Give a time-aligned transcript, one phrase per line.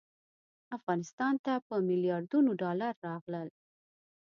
[0.77, 3.49] افغانستان ته په میلیاردونو ډالر راغلل.